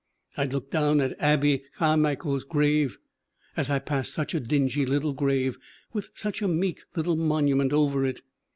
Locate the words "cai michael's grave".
1.77-2.97